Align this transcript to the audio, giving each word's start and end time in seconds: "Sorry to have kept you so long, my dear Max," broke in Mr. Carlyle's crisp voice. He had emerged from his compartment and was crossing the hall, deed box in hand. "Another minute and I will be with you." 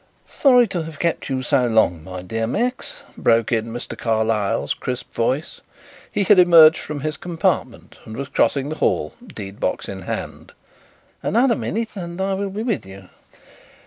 "Sorry 0.25 0.65
to 0.69 0.81
have 0.81 0.97
kept 0.97 1.29
you 1.29 1.43
so 1.43 1.67
long, 1.67 2.03
my 2.03 2.23
dear 2.23 2.47
Max," 2.47 3.03
broke 3.15 3.51
in 3.51 3.65
Mr. 3.67 3.95
Carlyle's 3.95 4.73
crisp 4.73 5.13
voice. 5.13 5.61
He 6.11 6.23
had 6.23 6.39
emerged 6.39 6.79
from 6.79 7.01
his 7.01 7.17
compartment 7.17 7.99
and 8.03 8.17
was 8.17 8.29
crossing 8.29 8.69
the 8.69 8.77
hall, 8.77 9.13
deed 9.27 9.59
box 9.59 9.87
in 9.87 10.01
hand. 10.01 10.53
"Another 11.21 11.53
minute 11.55 11.95
and 11.95 12.19
I 12.19 12.33
will 12.33 12.49
be 12.49 12.63
with 12.63 12.83
you." 12.83 13.09